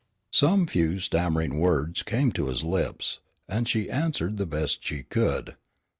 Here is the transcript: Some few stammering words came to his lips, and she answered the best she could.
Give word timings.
Some 0.31 0.65
few 0.65 0.97
stammering 0.97 1.59
words 1.59 2.01
came 2.01 2.31
to 2.31 2.47
his 2.47 2.63
lips, 2.63 3.19
and 3.47 3.69
she 3.69 3.87
answered 3.91 4.37
the 4.37 4.47
best 4.47 4.83
she 4.83 5.03
could. 5.03 5.57